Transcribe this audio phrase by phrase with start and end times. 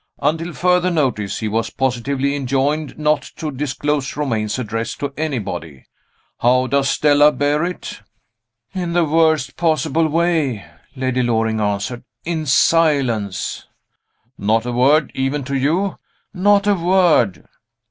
[0.19, 5.85] Until further notice, he was positively enjoined not to disclose Romayne's address to anybody.
[6.39, 8.01] How does Stella bear it?"
[8.73, 12.03] "In the worst possible way," Lady Loring answered.
[12.25, 13.67] "In silence."
[14.39, 15.99] "Not a word even to you?"
[16.33, 17.45] "Not a word."